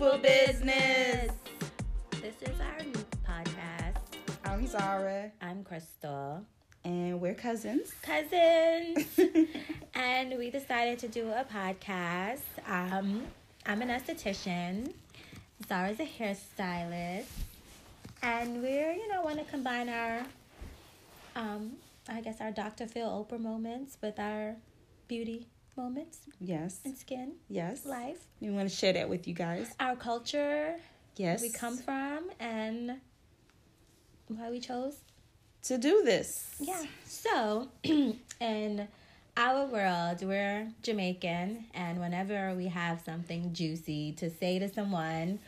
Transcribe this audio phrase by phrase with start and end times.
[0.00, 1.30] people business.
[2.22, 4.00] This is our new podcast.
[4.46, 6.42] I'm Zara, I'm Crystal.
[6.84, 7.92] and we're cousins.
[8.00, 9.06] Cousins.
[9.94, 12.40] and we decided to do a podcast.
[12.66, 13.26] Um,
[13.66, 14.94] I'm an esthetician.
[15.68, 17.26] Zara's a hairstylist.
[18.22, 20.22] And we're, you know, want to combine our,
[21.36, 21.72] um,
[22.08, 22.86] I guess, our Dr.
[22.86, 24.56] Phil Oprah moments with our
[25.08, 25.46] beauty
[25.80, 27.86] moments yes, and skin yes.
[27.86, 29.66] life, We want to share that with you guys.
[29.80, 30.76] our culture,
[31.16, 33.00] Yes, we come from, and
[34.28, 34.96] why we chose
[35.64, 36.54] to do this.
[36.60, 36.82] Yeah.
[37.06, 38.88] So, in
[39.36, 45.38] our world, we're Jamaican, and whenever we have something juicy to say to someone,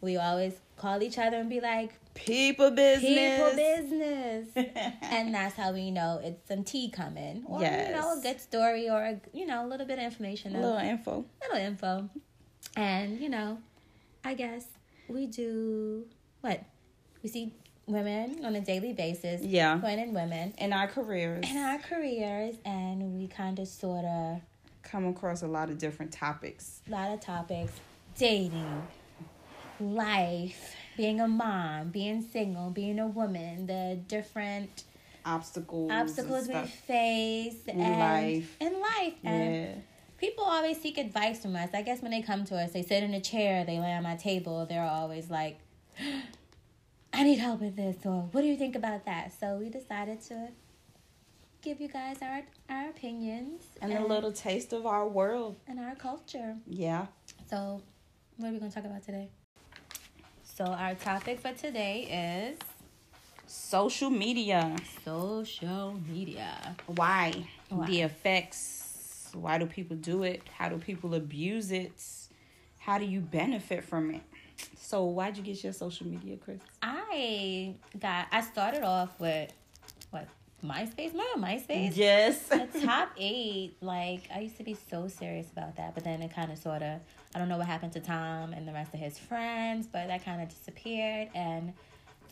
[0.00, 3.02] we always call each other and be like, people business.
[3.02, 4.48] people business.
[5.02, 7.44] and that's how we know it's some tea coming.
[7.46, 10.54] Or, you know, a good story or, a, you know, a little bit of information.
[10.56, 11.24] A little info.
[11.42, 12.08] little info.
[12.76, 13.58] And, you know,
[14.24, 14.64] I guess
[15.08, 16.04] we do
[16.40, 16.62] what?
[17.22, 17.52] We see
[17.86, 19.76] women on a daily basis, Yeah.
[19.76, 24.40] men and women In our careers, in our careers and we kind of sort of
[24.82, 26.80] come across a lot of different topics.
[26.88, 27.72] a lot of topics
[28.16, 28.86] dating
[29.82, 34.84] life being a mom being single being a woman the different
[35.24, 35.90] Obstacles.
[35.92, 38.56] obstacles we face In and life.
[38.60, 39.74] in life and Yeah.
[40.18, 43.02] people always seek advice from us i guess when they come to us they sit
[43.02, 45.58] in a chair they lay on my table they're always like
[47.12, 50.20] i need help with this or what do you think about that so we decided
[50.20, 50.48] to
[51.62, 55.56] give you guys our our opinions And a little taste of our world.
[55.68, 57.06] and our culture Yeah.
[57.48, 57.80] so
[58.38, 59.28] what are we going to talk about today
[60.64, 62.58] so our topic for today is
[63.48, 64.76] Social media.
[65.04, 67.32] social media Why?
[67.68, 67.86] Why?
[67.86, 69.28] The effects.
[69.32, 70.42] Why do people do it?
[70.56, 72.00] How do people abuse it?
[72.78, 74.22] How do you benefit from it?
[74.76, 76.60] So, why'd you get your social media, Chris?
[76.80, 79.52] i got i started off with
[80.10, 80.28] what
[80.64, 82.38] myspace remember myspace Yes.
[82.48, 86.32] the top eight, like I used to be so serious about that, but then it
[86.34, 87.00] kind of sort of,
[87.34, 90.24] I don't know what happened to Tom and the rest of his friends, but that
[90.24, 91.28] kind of disappeared.
[91.34, 91.72] And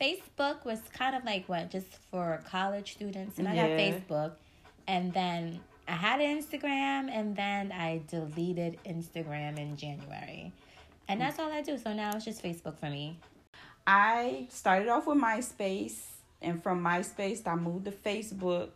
[0.01, 3.39] Facebook was kind of like what, just for college students.
[3.39, 3.77] And I got Yeah.
[3.79, 4.33] Facebook,
[4.87, 10.53] and then I had Instagram, and then I deleted Instagram in January.
[11.09, 11.77] And that's all I do.
[11.79, 13.19] So now it's just Facebook for me.
[13.87, 15.99] I started off with MySpace,
[16.43, 18.71] and from MySpace, I moved to Facebook.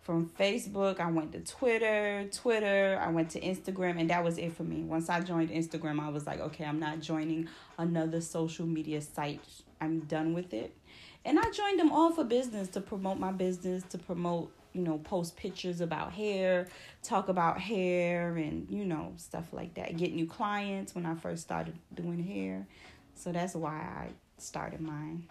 [0.00, 2.28] From Facebook, I went to Twitter.
[2.30, 4.82] Twitter, I went to Instagram, and that was it for me.
[4.82, 7.48] Once I joined Instagram, I was like, okay, I'm not joining
[7.78, 9.40] another social media site.
[9.80, 10.76] I'm done with it.
[11.24, 14.98] And I joined them all for business to promote my business, to promote, you know,
[14.98, 16.68] post pictures about hair,
[17.02, 19.96] talk about hair, and, you know, stuff like that.
[19.96, 22.66] Get new clients when I first started doing hair.
[23.14, 25.28] So that's why I started mine.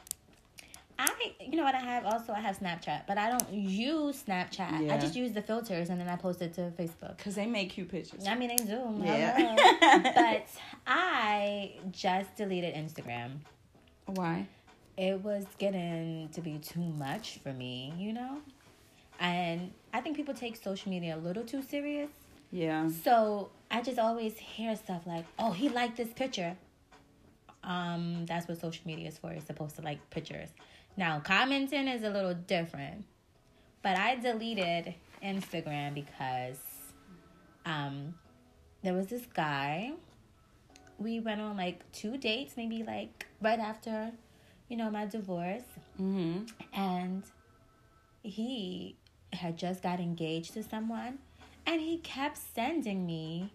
[0.99, 1.09] I,
[1.39, 4.91] you know what I have also, I have Snapchat, but I don't use Snapchat.
[4.91, 7.17] I just use the filters and then I post it to Facebook.
[7.17, 8.25] Because they make cute pictures.
[8.27, 8.99] I mean, they do.
[9.03, 9.37] Yeah.
[9.37, 10.11] Yeah.
[10.15, 10.47] but
[10.85, 13.39] I just deleted Instagram.
[14.05, 14.47] Why?
[14.97, 18.37] It was getting to be too much for me, you know?
[19.19, 22.09] And I think people take social media a little too serious.
[22.51, 22.89] Yeah.
[23.03, 26.55] So I just always hear stuff like, oh, he liked this picture.
[27.63, 29.31] Um, that's what social media is for.
[29.31, 30.49] It's supposed to like pictures.
[30.95, 33.05] Now, commenting is a little different.
[33.81, 36.59] But I deleted Instagram because
[37.65, 38.13] um
[38.81, 39.93] there was this guy.
[40.99, 44.11] We went on like two dates, maybe like right after,
[44.69, 45.63] you know, my divorce.
[45.99, 46.45] Mm-hmm.
[46.73, 47.23] And
[48.21, 48.95] he
[49.33, 51.19] had just got engaged to someone.
[51.65, 53.51] And he kept sending me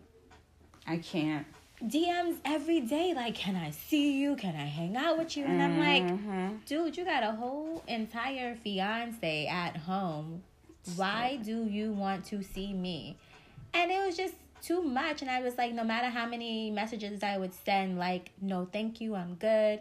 [0.88, 1.46] I can't.
[1.82, 4.34] DMs every day, like, can I see you?
[4.36, 5.44] Can I hang out with you?
[5.44, 6.64] And I'm like, Mhm.
[6.66, 10.42] dude, you got a whole entire fiance at home.
[10.96, 13.16] Why do you want to see me?
[13.74, 15.22] And it was just too much.
[15.22, 19.00] And I was like, no matter how many messages I would send, like, no, thank
[19.00, 19.80] you, I'm good.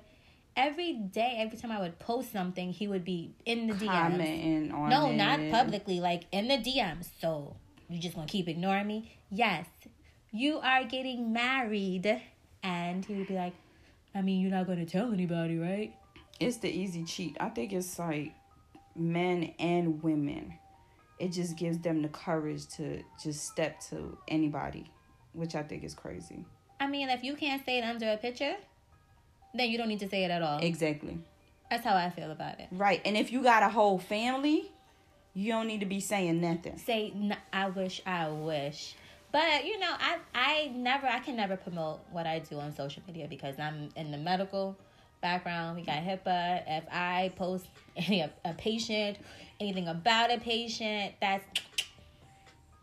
[0.55, 3.87] Every day, every time I would post something, he would be in the DMs.
[3.87, 5.15] commenting on No, it.
[5.15, 7.09] not publicly, like in the DMs.
[7.21, 7.55] So
[7.89, 9.11] you just gonna keep ignoring me?
[9.31, 9.65] Yes.
[10.37, 12.21] You are getting married.
[12.61, 13.53] And he would be like,
[14.13, 15.95] I mean, you're not gonna tell anybody, right?
[16.39, 17.35] It's the easy cheat.
[17.39, 18.33] I think it's like
[18.95, 20.53] men and women.
[21.17, 24.91] It just gives them the courage to just step to anybody,
[25.33, 26.45] which I think is crazy.
[26.79, 28.55] I mean, if you can't say it under a picture,
[29.55, 30.59] then you don't need to say it at all.
[30.59, 31.17] Exactly.
[31.71, 32.67] That's how I feel about it.
[32.71, 33.01] Right.
[33.05, 34.71] And if you got a whole family,
[35.33, 36.77] you don't need to be saying nothing.
[36.77, 38.93] Say, "N- I wish, I wish.
[39.31, 43.03] But you know, I I never I can never promote what I do on social
[43.07, 44.77] media because I'm in the medical
[45.21, 45.77] background.
[45.77, 46.63] We got HIPAA.
[46.67, 49.17] If I post any a, a patient,
[49.59, 51.45] anything about a patient, that's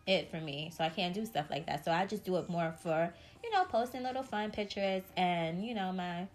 [0.06, 0.70] it for me.
[0.76, 1.84] So I can't do stuff like that.
[1.84, 3.12] So I just do it more for
[3.42, 6.26] you know posting little fun pictures and you know my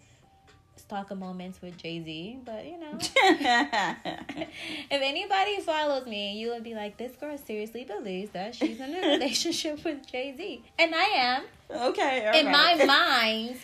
[0.79, 2.39] stalker moments with Jay Z.
[2.45, 4.47] But you know, if
[4.91, 9.07] anybody follows me, you would be like, this girl seriously believes that she's in a
[9.15, 11.43] relationship with Jay Z, and I am.
[11.89, 12.31] okay.
[12.39, 12.77] in right.
[12.77, 13.57] my mind,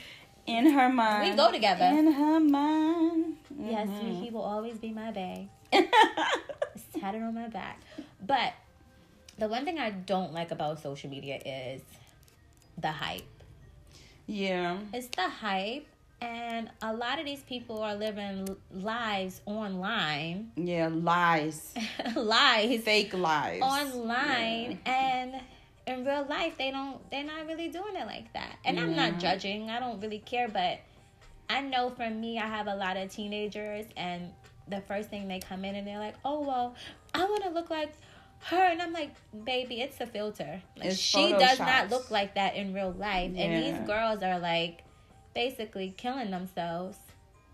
[0.45, 1.29] in her mind.
[1.31, 1.85] We go together.
[1.85, 3.37] In her mind.
[3.59, 4.23] yes, Mhm.
[4.23, 5.47] he will always be my bae.
[6.75, 7.79] It's tatted on my back.
[8.25, 8.53] But
[9.39, 11.81] the one thing I don't like about social media is
[12.77, 13.23] the hype.
[14.27, 14.77] yeah.
[14.93, 15.87] It's the hype.
[16.21, 20.89] And a lot of these people are living lives online, Yeah.
[20.91, 21.73] Lies.
[22.15, 23.61] lies Fake lies.
[23.61, 25.35] online, and
[25.85, 26.99] in real life they don't.
[27.11, 28.57] They're not really doing it like that.
[28.63, 29.69] And I'm not judging.
[29.69, 30.79] I don't really care, but
[31.49, 34.31] I know for me, I have a lot of teenagers, and
[34.67, 36.75] the first thing they come in and they're like, "Oh well,
[37.13, 37.91] I want to look like."
[38.39, 39.09] Her and I'm like,
[39.45, 40.61] baby, it's a filter.
[40.77, 43.31] Like, It's she does not look like that in real life.
[43.35, 44.83] And these girls are like
[45.35, 46.97] basically killing themselves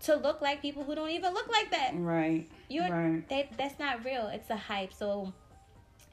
[0.00, 1.90] to look like people who don't even look like that.
[1.94, 2.48] Right.
[2.68, 3.28] You're Right.
[3.28, 4.28] they, that's not real.
[4.28, 4.94] It's a hype.
[4.94, 5.32] So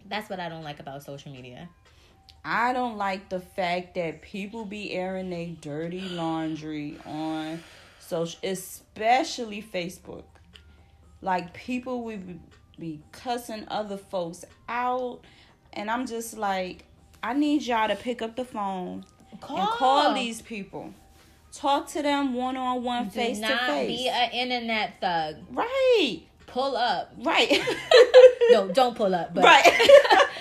[0.07, 1.69] that's what I don't like about social media.
[2.44, 7.62] I don't like the fact that people be airing their dirty laundry on
[8.00, 10.24] social, especially Facebook.
[11.21, 12.39] Like people would
[12.80, 15.19] be cussing other folks out,
[15.74, 16.86] and I'm just like,
[17.21, 20.94] I need y'all to pick up the phone and call these people,
[21.51, 23.87] talk to them one on one, face to not face.
[23.87, 25.35] be an internet thug.
[25.51, 27.13] Right, Pull up.
[27.23, 27.49] right,
[28.51, 29.33] No, don't pull up.
[29.35, 29.89] But right.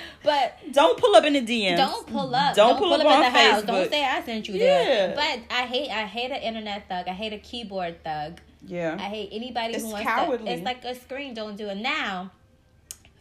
[0.23, 1.77] but don't pull up in the DMs.
[1.77, 2.55] don't pull up.
[2.57, 3.63] Don't pull up at on the house.
[3.65, 5.09] Don't say I sent you there.
[5.11, 5.15] Yeah.
[5.15, 7.09] But I hate I hate an internet thug.
[7.09, 8.41] I hate a keyboard thug.
[8.67, 8.97] Yeah.
[8.99, 10.47] I hate anybody It's who wants cowardly.
[10.47, 10.53] to.
[10.53, 11.35] It's like a screen.
[11.35, 12.31] Don't do it now.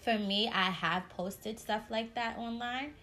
[0.03, 2.93] For me, I have posted stuff like that online,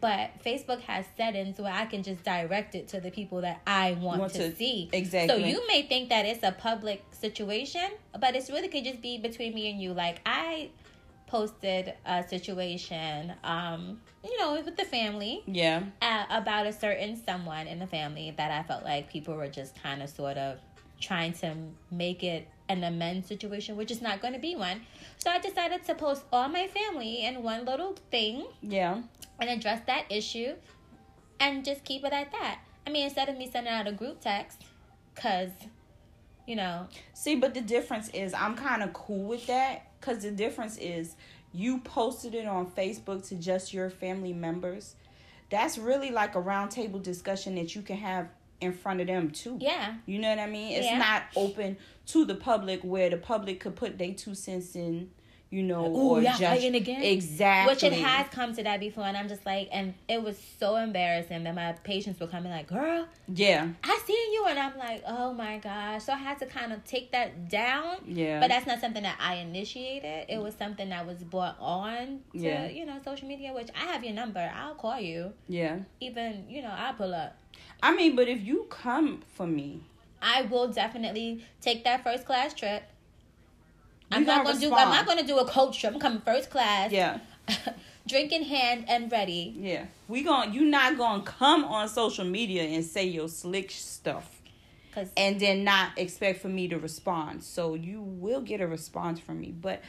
[0.00, 3.92] but Facebook has settings where I can just direct it to the people that I
[3.92, 4.88] want, Want to, to- see.
[4.92, 5.28] exactly.
[5.40, 7.88] So you may think that it's a public situation,
[8.18, 9.92] but it's really could just be between me and you.
[9.92, 10.70] Like I
[11.26, 15.82] posted a situation, um, you know, with the family Yeah.
[16.02, 19.80] uh, about a certain someone in the family that I felt like people were just
[19.82, 20.58] kind of sort of
[21.00, 21.54] trying to
[21.90, 24.82] make it an amends situation, which is not going to be one.
[25.18, 29.02] So I decided to post all my family in one little thing Yeah.
[29.40, 30.54] and address that issue
[31.40, 32.60] and just keep it at that.
[32.86, 34.62] I mean, instead of me sending out a group text,
[35.14, 35.50] because,
[36.46, 40.30] you know, See, but the difference is I'm kind of cool with that because the
[40.30, 41.16] difference is
[41.52, 44.94] you posted it on Facebook to just your family members.
[45.50, 48.28] That's really like a roundtable discussion that you can have
[48.60, 49.56] in front of them too.
[49.60, 49.94] yeah.
[50.06, 50.72] You know what I mean?
[50.72, 50.98] It's Yeah.
[50.98, 51.76] not open
[52.06, 55.10] to the public where the public could put their two cents in,
[55.48, 57.02] you know, Ooh, or fighting again?
[57.02, 57.72] Exactly.
[57.72, 60.76] Which it has come to that before, and I'm just like, and it was so
[60.76, 63.68] embarrassing that my patients were coming like, girl, Yeah.
[63.82, 66.04] I seen you, and I'm like, oh my gosh.
[66.04, 67.96] So I had to kind of take that down.
[68.06, 68.40] Yeah.
[68.40, 70.26] But that's not something that I initiated.
[70.28, 72.68] It was something that was brought on to, Yeah.
[72.68, 74.52] you know, social media, which I have your number.
[74.54, 75.32] I'll call you.
[75.48, 75.78] yeah.
[76.00, 77.36] Even, you know, I'll pull up.
[77.82, 79.82] I mean, but if you come for me,
[80.22, 82.82] I will definitely take that first class trip.
[84.12, 85.94] I'm not gonna gonna do I'm not gonna do a coach trip.
[85.94, 86.92] I'm coming first class.
[86.92, 87.18] yeah.
[88.08, 89.54] Drink in hand and ready.
[89.56, 94.40] Yeah, we gon' you not gonna come on social media and say your slick stuff
[94.92, 97.44] Cause and then not expect for me to respond.
[97.44, 99.82] So you will get a response from me, but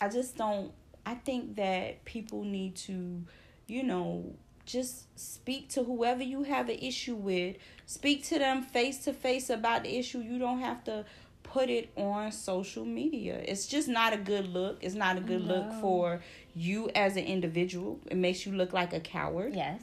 [0.00, 0.72] I just don't.
[1.06, 3.22] I think that people need to,
[3.66, 4.34] you know,
[4.66, 7.56] just speak to whoever you have an issue with.
[7.86, 10.20] Speak to them face to face about the issue.
[10.20, 11.04] You don't have to
[11.42, 13.42] put it on social media.
[13.46, 14.78] It's just not a good look.
[14.82, 16.20] It's not a good look for
[16.54, 18.00] you as an individual.
[18.10, 19.80] It makes you look like a coward yes.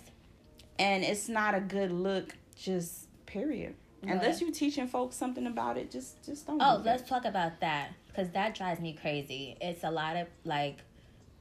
[0.79, 4.13] and it's not a good look just period Right.
[4.13, 7.59] unless you're teaching folks something about it just just don't Oh, do let's talk about
[7.59, 9.55] that because that drives me crazy.
[9.61, 10.77] It's a lot of like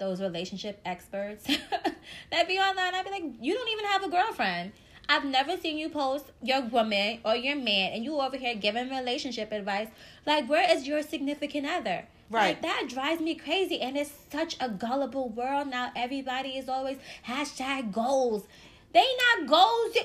[0.00, 1.46] those relationship experts
[2.30, 2.94] that be online.
[2.94, 4.72] I'd be like, you don't even have a girlfriend.
[5.08, 8.90] I've never seen you post your woman or your man, and you over here giving
[8.90, 9.88] relationship advice.
[10.26, 12.06] Like, where is your significant other?
[12.30, 12.50] Right.
[12.50, 15.90] Like, that drives me crazy, and it's such a gullible world now.
[15.96, 18.44] Everybody is always hashtag goals.
[18.92, 19.04] They
[19.38, 19.96] not goals.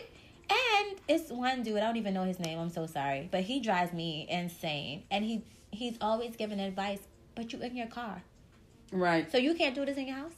[0.49, 1.77] And it's one dude.
[1.77, 2.59] I don't even know his name.
[2.59, 5.03] I'm so sorry, but he drives me insane.
[5.09, 6.99] And he he's always giving advice,
[7.35, 8.23] but you in your car,
[8.95, 10.33] right so you can't do this in your house.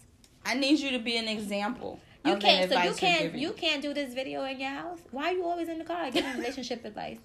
[0.45, 2.69] i need you to be an example You of can't.
[2.69, 3.35] the So you can't.
[3.43, 4.99] You can't do this video in your house.
[5.15, 7.19] Why are you always in the car giving relationship advice?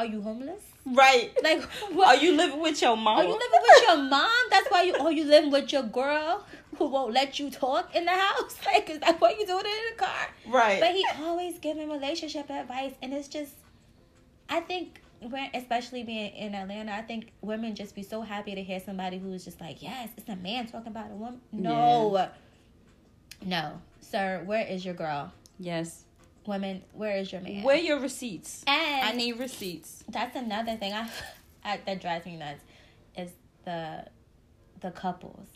[0.00, 0.62] Are you homeless?
[1.02, 1.28] right.
[1.48, 1.62] Like
[1.98, 2.06] what?
[2.10, 3.18] Are you living with your mom?
[3.18, 4.42] Are you living with your mom?
[4.54, 4.94] That's why you.
[5.06, 6.30] Are you living with your girl
[6.78, 8.54] who won't let you talk in the house?
[8.70, 10.24] Like, is that what you doing it in the car?
[10.60, 10.80] right.
[10.84, 13.54] But he always giving relationship advice, and it's just,
[14.58, 14.88] I think,
[15.20, 19.18] when especially being in Atlanta, I think women just be so happy to hear somebody
[19.18, 21.40] who's just like, yes, it's a man talking about a woman.
[21.52, 22.28] No,
[23.44, 25.32] no, sir, where is your girl?
[25.58, 26.02] yes.
[26.46, 27.64] Women, where is your man?
[27.64, 28.62] Where your receipts?
[28.68, 30.04] and I need receipts.
[30.08, 31.10] that's another thing I,
[31.64, 32.62] I that drives me nuts
[33.18, 33.32] is
[33.64, 34.04] the
[34.80, 35.48] the couples.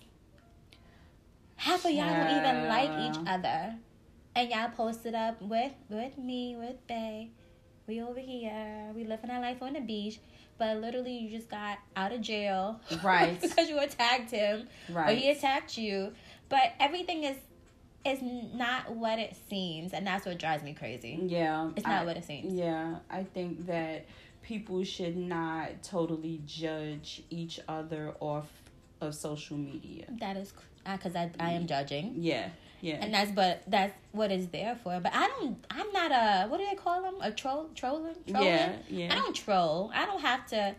[1.54, 3.76] Half of y'all don't even like each other,
[4.34, 7.30] and y'all posted up with with me with Bay.
[7.90, 8.92] We over here.
[8.94, 10.20] We living our life on the beach,
[10.58, 13.40] but literally you just got out of jail, Right.
[13.42, 15.10] because you attacked him right?
[15.10, 16.12] or he attacked you.
[16.48, 17.36] But everything is
[18.04, 21.18] is not what it seems, and that's what drives me crazy.
[21.20, 21.70] Yeah.
[21.74, 22.54] It's not I- what it seems.
[22.54, 24.06] Yeah, I think that
[24.42, 28.46] people should not totally judge each other off
[29.00, 30.04] of social media.
[30.20, 30.52] That is
[30.84, 31.68] because uh, I I am mm.
[31.68, 32.14] judging.
[32.18, 32.50] Yeah.
[32.80, 32.98] Yeah.
[33.00, 34.98] and that's but that's what it's there for.
[35.00, 35.64] But I don't.
[35.70, 37.14] I'm not a what do they call them?
[37.20, 38.46] A troll, trolling, trolling.
[38.46, 38.76] yeah.
[38.88, 39.12] Yeah.
[39.12, 39.90] I don't troll.
[39.94, 40.74] I don't have to.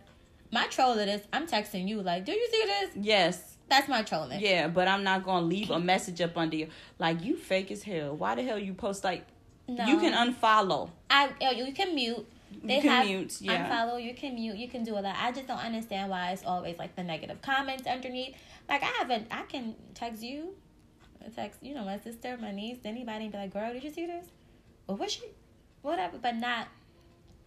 [0.52, 1.22] My troll it is.
[1.32, 2.90] I'm texting you like, do you see this?
[2.96, 3.58] Yes.
[3.70, 4.42] That's my trolling.
[4.42, 6.68] Yeah, but I'm not gonna leave a message up under you.
[7.00, 8.16] Like you fake as hell.
[8.18, 9.26] Why the hell you post like
[9.68, 10.90] No, you can unfollow.
[11.10, 12.28] I you can mute.
[12.64, 13.38] They you can have mute.
[13.40, 13.70] Yeah.
[13.70, 14.04] unfollow.
[14.04, 14.58] You can mute.
[14.58, 15.16] You can do a lot.
[15.18, 18.36] I just don't understand why it's always like the negative comments underneath.
[18.68, 19.28] Like I haven't.
[19.32, 20.54] I can text you,
[21.30, 24.06] text you know my sister, my niece, anybody, and be like, "Girl, did you see
[24.06, 24.28] this?
[24.88, 25.24] Or was she?
[25.82, 26.68] Whatever." But not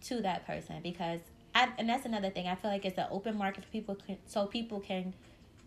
[0.05, 1.19] to that person because
[1.53, 1.69] I.
[1.77, 2.47] And that's another thing.
[2.47, 5.13] I feel like it's an open market for people, can, so people can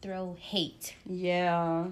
[0.02, 0.94] throw hate.
[1.06, 1.86] Yeah.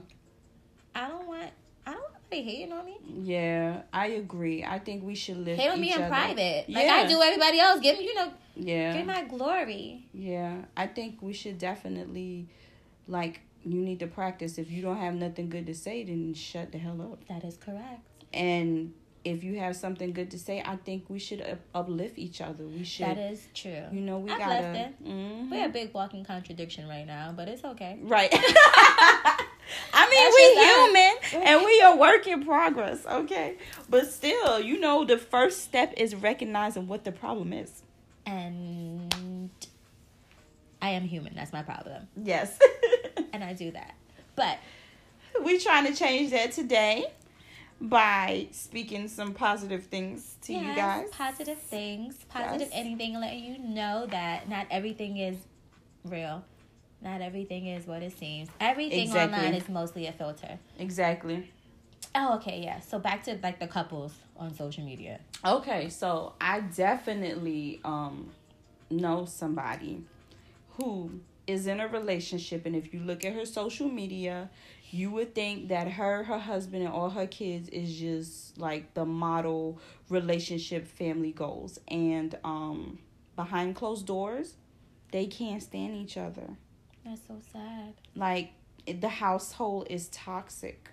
[0.94, 1.50] I don't want.
[1.87, 2.96] I don't want nobody hating on me.
[3.06, 3.82] Yeah.
[3.92, 4.64] I agree.
[4.64, 6.08] I think we should live Hate on me in other.
[6.08, 6.94] private, like Yeah.
[6.94, 7.80] I do everybody else.
[7.80, 8.96] Give me, you know, Yeah.
[8.96, 10.06] give my glory.
[10.12, 12.49] Yeah, I think we should definitely,
[13.06, 14.58] like, you need to practice.
[14.58, 17.26] If you don't have nothing good to say, then shut the hell up.
[17.28, 18.00] That is correct.
[18.32, 18.94] And
[19.25, 22.64] if you have something good to say, I think we should up- uplift each other.
[22.64, 23.82] We should, That is true.
[23.92, 24.73] you know, we Uplifting.
[24.73, 24.92] gotta.
[25.04, 25.50] Mhm.
[25.50, 27.99] We're a big walking contradiction right now, but it's okay.
[28.02, 28.30] Right.
[29.92, 33.56] I That's mean, we human and we are work in progress, okay?
[33.90, 37.82] But still, you know, the first step is recognizing what the problem is.
[38.26, 39.50] And
[40.80, 41.35] I am human.
[41.35, 42.06] That's my problem.
[42.23, 42.56] Yes.
[43.36, 43.94] And I do that.
[44.34, 44.56] But
[45.42, 47.04] we're trying to change that today
[47.78, 51.10] by speaking some positive things to you guys.
[51.12, 52.70] positive things, positive Yes.
[52.72, 55.36] anything, letting you know that not everything is
[56.02, 56.46] real.
[57.02, 58.48] Not everything is what it seems.
[58.58, 59.38] Everything Exactly.
[59.38, 60.58] online is mostly a filter.
[60.78, 61.52] Exactly.
[62.14, 62.80] Oh, okay, yeah.
[62.80, 65.20] So back to like the couples on social media.
[65.44, 68.30] Okay, so I definitely um
[68.88, 70.02] know somebody
[70.78, 74.50] who is in a relationship and if you look at her social media,
[74.90, 79.04] you would think that her, her husband and all her kids is just like the
[79.04, 82.98] model relationship family goals and um
[83.36, 84.54] behind closed doors,
[85.12, 86.48] they can't stand each other.
[87.04, 87.94] That's so sad.
[88.16, 88.52] like
[88.86, 90.90] the household is toxic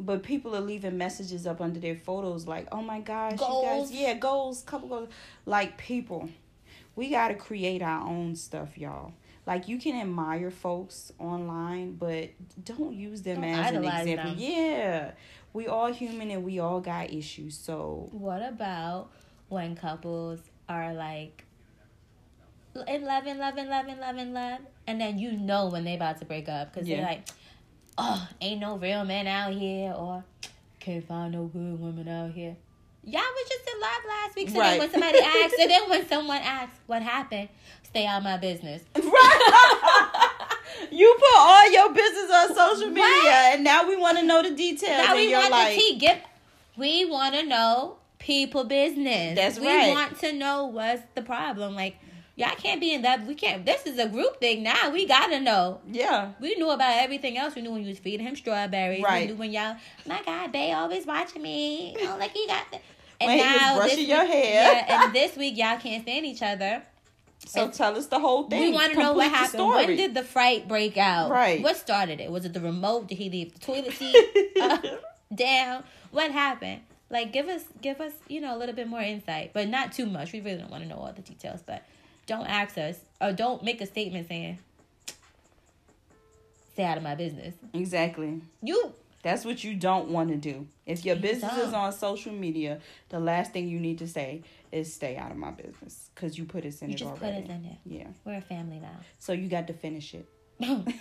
[0.00, 3.90] but people are leaving messages up under their photos like oh my gosh Goals.
[3.90, 5.08] you guys yeah goals couple goals
[5.46, 6.28] like people
[6.96, 9.12] we got to create our own stuff y'all
[9.48, 12.28] like you can admire folks online but
[12.64, 14.34] don't use them Don't as an example them.
[14.38, 15.10] yeah
[15.54, 19.10] we all human and we all got issues so What about
[19.48, 21.44] when couples are like
[22.86, 25.82] in love, in love, in love, in love, in love, and then you know when
[25.84, 26.96] they about to break up because Yeah.
[26.98, 27.28] they're like,
[27.96, 30.22] "Oh, ain't no real men out here," or
[30.78, 32.54] "Can't find no good women out here."
[33.02, 34.70] Y'all was just in love last week, so Right.
[34.72, 37.48] then when somebody asks, and then when someone asks, "What happened?"
[37.82, 38.82] Stay out my business.
[38.94, 39.04] Right.
[40.90, 43.50] you put all your business on social media, Right.
[43.54, 45.06] and now we want to know the details.
[45.06, 45.98] Now we want like, the tea.
[45.98, 46.24] Get.
[46.76, 49.36] We want to know people business.
[49.36, 49.90] That's we right.
[49.90, 51.74] want to know what's the problem.
[51.74, 51.96] Like,
[52.36, 53.26] y'all can't be in that.
[53.26, 53.64] We can't.
[53.66, 54.90] This is a group thing now.
[54.90, 55.80] We gotta know.
[55.90, 57.54] yeah, We knew about everything else.
[57.54, 59.02] We knew when you was feeding him strawberries.
[59.02, 59.22] Right.
[59.22, 59.76] We knew when y'all.
[60.06, 61.96] My God, they always watching me.
[62.00, 62.64] Oh, like he got.
[62.70, 62.78] The,
[63.20, 64.84] and When he was brushing this your week, hair.
[64.88, 66.82] Yeah, and this week y'all can't stand each other.
[67.48, 68.60] So And tell us the whole thing.
[68.60, 69.50] we want to know what happened.
[69.50, 69.86] story.
[69.86, 71.30] When did the fight break out?
[71.30, 71.62] Right.
[71.62, 72.30] What started it?
[72.30, 73.08] Was it the remote?
[73.08, 74.16] Did he leave the toilet seat
[74.60, 74.78] uh,
[75.34, 75.84] down?
[76.10, 76.82] What happened?
[77.10, 80.04] Like, give us, give us, you know, a little bit more insight, but not too
[80.04, 80.32] much.
[80.32, 81.82] We really don't want to know all the details, but
[82.26, 84.58] don't ask us or don't make a statement saying,
[86.74, 88.42] "Stay out of my business." exactly.
[88.62, 90.66] You That's what you don't want to do.
[90.86, 94.42] If your You business is on social media, the last thing you need to say
[94.72, 97.22] is "Stay out of my business" because you put us in You it just put
[97.22, 97.44] already.
[97.44, 97.78] us in it.
[97.84, 98.96] Yeah, We're a family now.
[99.18, 100.28] so you got to finish it.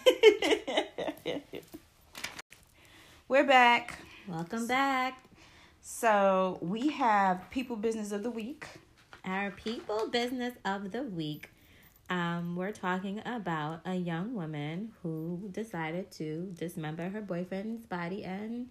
[3.27, 3.97] We're back.
[4.27, 5.21] Welcome back.
[5.81, 8.65] So we have people business of the week.
[9.25, 11.50] Our people business of the week.
[12.09, 18.67] Um, we're talking about a young woman who decided to dismember her boyfriend's body and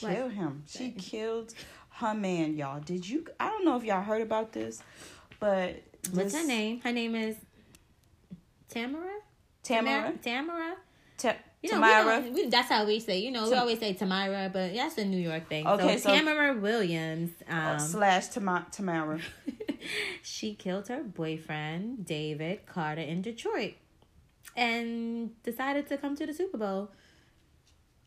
[0.00, 0.14] What?
[0.14, 0.64] Kill him.
[0.68, 1.54] She killed
[1.98, 2.80] her man, y'all.
[2.80, 3.24] Did you?
[3.40, 4.82] I don't know if y'all heard about this,
[5.40, 6.80] but what's her name?
[6.80, 7.36] Her name is
[8.68, 9.18] Tamara.
[9.62, 10.12] Tamara.
[10.22, 10.76] Tamara.
[11.16, 12.20] Ta- You know, Tamara.
[12.20, 13.18] we we, that's how we say.
[13.18, 15.66] You know, we always say Tamara, but that's a New York thing.
[15.66, 17.30] Okay, so, so- Tamara Williams.
[17.48, 19.18] Um, slash Tama- Tamara.
[20.22, 23.74] she killed her boyfriend David Carter in Detroit,
[24.56, 26.90] and decided to come to the Super Bowl.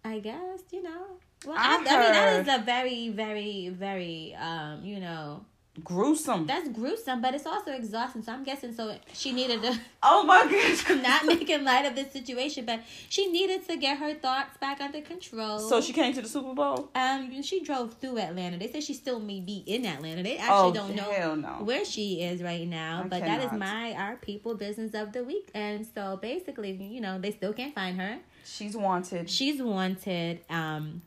[0.04, 1.06] I guess you know.
[1.46, 5.44] Well, I, I mean that is a very, very, very, um, you know,
[5.84, 6.46] Gruesome.
[6.46, 8.22] that's gruesome, but it's also exhausting.
[8.22, 9.80] So I'm guessing so she needed to.
[10.04, 10.88] oh my gosh.
[11.02, 15.02] not making light of this situation, but she needed to get her thoughts back under
[15.02, 15.60] control.
[15.60, 16.92] So she came to the Super Bowl.
[16.94, 18.58] um she drove through Atlanta.
[18.58, 20.22] They said she still may be in Atlanta.
[20.24, 21.64] They actually Oh, don't know no.
[21.64, 23.04] where she is right now.
[23.06, 25.50] I but that is my our people business of the week.
[25.56, 28.18] And so basically, you know, they still can't find her.
[28.46, 29.30] She's wanted.
[29.30, 30.42] She's wanted.
[30.50, 31.02] Um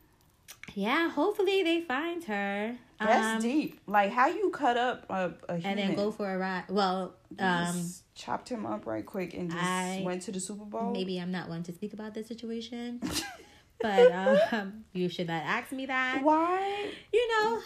[0.73, 2.75] yeah, hopefully they find her.
[2.99, 3.79] That's um, deep.
[3.87, 5.65] Like how you cut up a, a human.
[5.65, 6.63] and then go for a ride.
[6.69, 10.65] Well, um Just chopped him up right quick and just I- went to the Super
[10.65, 10.91] Bowl.
[10.91, 13.01] Maybe I'm not one to speak about this situation,
[13.81, 14.11] but
[14.53, 16.21] um, you should not ask me that.
[16.23, 16.87] Why?
[17.13, 17.59] You know,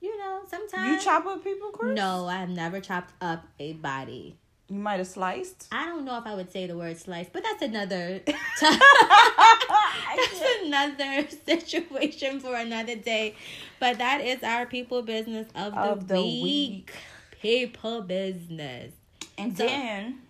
[0.00, 1.96] you know, sometimes You chop up people, Chris?
[1.96, 4.36] No, I have never chopped up a body.
[4.68, 5.68] You might have sliced.
[5.70, 8.20] I don't know if I would say the word slice, but that's another.
[8.60, 13.34] that's another situation for another day.
[13.78, 16.42] But that is our people business of the, Of the week.
[16.42, 16.92] week.
[17.40, 18.92] People business.
[19.38, 20.22] And So- then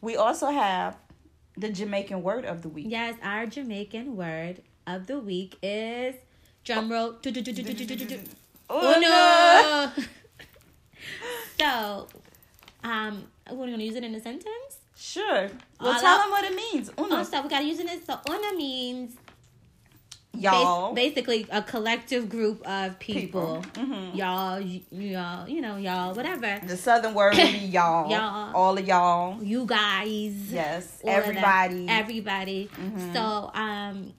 [0.00, 0.96] we also have
[1.56, 2.86] the Jamaican word of the week.
[2.88, 6.16] Yes, our Jamaican word of the week is
[6.64, 7.14] drum roll.
[7.24, 10.04] Oh, Oh no!
[11.58, 12.08] so,
[12.84, 14.78] um, we're gonna use it in a sentence.
[14.96, 15.48] Sure.
[15.80, 16.90] Well, All tell up- them what it means.
[16.98, 17.20] Uno.
[17.20, 17.90] Oh, so we gotta use it.
[17.90, 19.16] In, so, una means
[20.32, 20.94] Y'all.
[20.94, 23.62] bas- basically a collective group of people.
[23.62, 23.84] People.
[23.84, 24.14] Mhm.
[24.16, 26.60] Y'all, y- y'all, you know, y'all, whatever.
[26.66, 28.10] the southern word would be y'all.
[28.10, 28.54] Y'all.
[28.54, 29.42] All of y'all.
[29.42, 30.52] You guys.
[30.52, 31.00] Yes.
[31.04, 31.28] all of that.
[31.28, 31.86] Everybody.
[31.88, 32.70] Everybody.
[32.76, 33.12] Mhm.
[33.12, 34.12] So, um,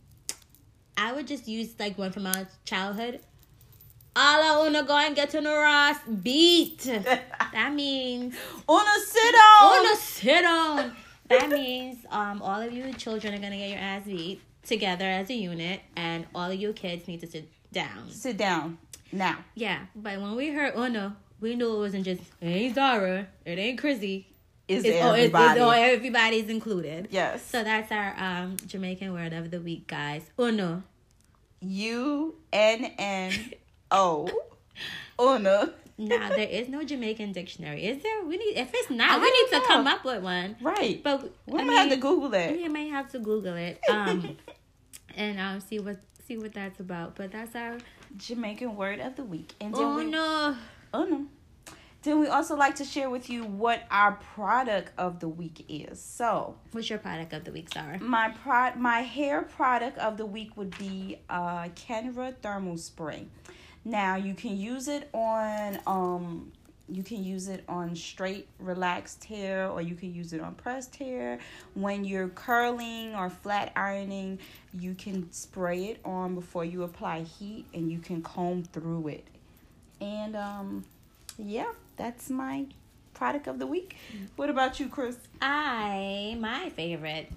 [0.97, 3.21] I would just use like one from my childhood.
[4.13, 6.79] All I wanna go and get on Ross beat.
[7.53, 8.35] that means
[8.69, 9.63] Una sit on.
[9.63, 10.95] on a sit on.
[11.29, 15.29] That means um all of you children are gonna get your ass beat together as
[15.29, 18.09] a unit, and all of you kids need to sit down.
[18.09, 18.77] Sit down.
[19.13, 19.39] Now.
[19.55, 23.57] Yeah, but when we heard Uno, we knew it wasn't just it ain't Zara, it
[23.57, 24.27] ain't Chrissy.
[24.67, 27.07] Is It's, oh, it's, it's, oh, everybody's included.
[27.11, 27.45] yes.
[27.45, 30.29] So that's our um Jamaican word of the week, guys.
[30.37, 30.83] Uno.
[31.61, 33.33] U N N
[33.91, 34.29] O.
[35.19, 35.73] Una.
[35.97, 38.23] Now there is no Jamaican dictionary, is there?
[38.25, 40.55] We need if it's not, I we need don't to come up with one.
[40.61, 41.03] Right.
[41.03, 42.51] But we I might have to Google it.
[42.57, 43.79] We might have to Google it.
[43.89, 44.37] Um,
[45.15, 47.15] and um, see what see what that's about.
[47.15, 47.77] But that's our.
[48.17, 49.53] Jamaican word of the week.
[49.61, 50.55] And then Oh we no!
[50.93, 51.27] Oh no.
[52.03, 56.01] Then we also like to share with you what our product of the week is.
[56.01, 57.99] So What's your product of the week, Zara?
[57.99, 63.27] my pro- my hair product of the week would be uh Kenra thermal spray.
[63.83, 66.51] Now you can use it on um
[66.87, 70.95] you can use it on straight relaxed hair or you can use it on pressed
[70.97, 71.39] hair.
[71.73, 74.39] When you're curling or flat ironing,
[74.73, 79.25] you can spray it on before you apply heat and you can comb through it.
[80.01, 80.85] And um
[81.37, 82.65] yeah, that's my
[83.13, 83.95] product of the week.
[84.35, 85.17] What about you, Chris?
[85.41, 87.31] I my favorite.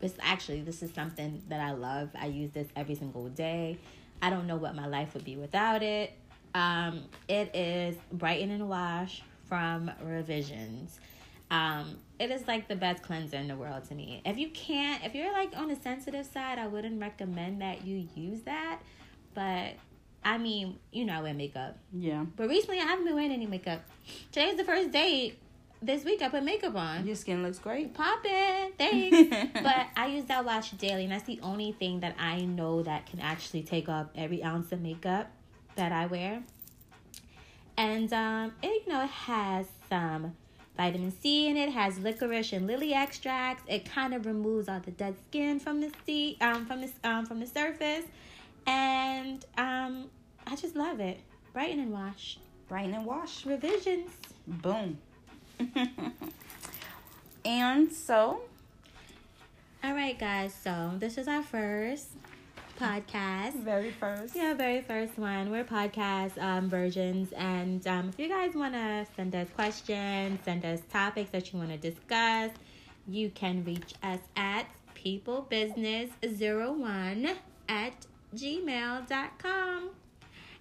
[0.00, 2.10] This actually this is something that I love.
[2.20, 3.78] I use this every single day.
[4.20, 6.12] I don't know what my life would be without it.
[6.54, 10.98] Um, it is Brighten and Wash from Revisions.
[11.50, 14.20] Um, it is like the best cleanser in the world to me.
[14.24, 18.08] If you can't, if you're like on the sensitive side, I wouldn't recommend that you
[18.14, 18.80] use that.
[19.34, 19.74] But
[20.24, 21.78] I mean, you know, I wear makeup.
[21.92, 22.24] Yeah.
[22.36, 23.82] But recently, I haven't been wearing any makeup.
[24.32, 25.36] Today's the first day.
[25.80, 27.06] This week, I put makeup on.
[27.06, 27.94] Your skin looks great.
[27.94, 29.50] Poppin', thanks.
[29.62, 33.06] but I use that wash daily, and that's the only thing that I know that
[33.06, 35.30] can actually take off every ounce of makeup
[35.76, 36.42] that I wear.
[37.76, 40.34] And um, it you know it has some
[40.76, 43.62] vitamin C in it, has licorice and lily extracts.
[43.68, 47.24] It kind of removes all the dead skin from the sea, um, from the um,
[47.24, 48.04] from the surface,
[48.66, 50.10] And um,
[50.44, 51.20] I just love it.
[51.52, 52.38] Brighten and wash.
[52.68, 53.46] Brighten and wash.
[53.46, 54.10] Revisions.
[54.48, 54.98] Boom.
[57.44, 58.40] and so.
[59.84, 60.54] All right, guys.
[60.54, 62.08] So this is our first
[62.78, 63.54] podcast.
[63.54, 64.36] Very first.
[64.36, 65.50] Yeah, very first one.
[65.50, 67.32] We're podcast um, versions.
[67.32, 71.58] And um, if you guys want to send us questions, send us topics that you
[71.58, 72.50] want to discuss,
[73.06, 77.36] you can reach us at peoplebusiness01
[77.68, 79.90] at gmail.com.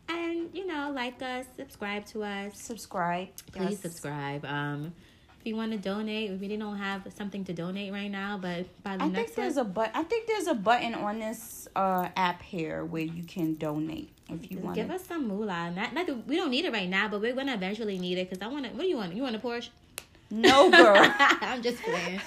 [0.10, 2.58] And, you know, like us, subscribe to us.
[2.60, 3.30] Subscribe.
[3.52, 3.80] Please Yes.
[3.82, 4.46] subscribe.
[4.46, 4.94] Um,
[5.40, 8.66] if you want to donate, we really don't have something to donate right now, but
[8.84, 9.92] by the I next think there's one, a but.
[9.94, 14.50] I think there's a button on this uh, app here where you can donate if
[14.52, 14.76] you want.
[14.76, 15.72] give us some moolah.
[15.76, 18.42] Not, not we don't need it right now, but we're gonna eventually need it because
[18.46, 18.72] I want to.
[18.72, 19.14] What do you want?
[19.14, 19.70] You want a Porsche?
[20.30, 20.96] No, girl.
[21.20, 22.20] I'm just playing.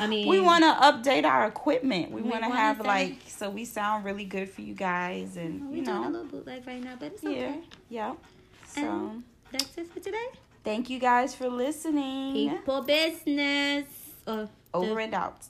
[0.00, 2.10] I mean, we want to update our equipment.
[2.10, 5.36] We, We want to have say- like so we sound really good for you guys,
[5.36, 7.60] and We're you doing a know, little bootleg right now, but it's yeah, okay.
[7.88, 8.14] yeah.
[8.66, 10.26] So And- That's it for today.
[10.64, 12.32] thank you guys for listening.
[12.34, 13.86] People business.
[14.26, 15.46] Or Over the- and out.